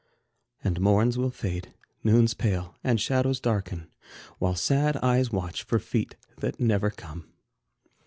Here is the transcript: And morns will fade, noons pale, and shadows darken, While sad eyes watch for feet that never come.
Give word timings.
And 0.63 0.81
morns 0.81 1.15
will 1.19 1.29
fade, 1.29 1.75
noons 2.03 2.33
pale, 2.33 2.73
and 2.83 2.99
shadows 2.99 3.39
darken, 3.39 3.91
While 4.39 4.55
sad 4.55 4.97
eyes 4.97 5.29
watch 5.29 5.61
for 5.61 5.77
feet 5.77 6.15
that 6.37 6.59
never 6.59 6.89
come. 6.89 7.27